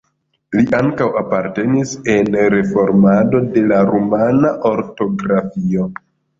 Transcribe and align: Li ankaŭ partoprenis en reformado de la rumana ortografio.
Li 0.53 0.61
ankaŭ 0.77 1.09
partoprenis 1.33 1.91
en 2.15 2.33
reformado 2.55 3.43
de 3.53 3.65
la 3.75 3.85
rumana 3.93 4.55
ortografio. 4.75 5.91